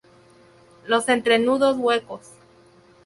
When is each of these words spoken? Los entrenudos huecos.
Los 0.87 1.09
entrenudos 1.09 1.77
huecos. 1.77 2.21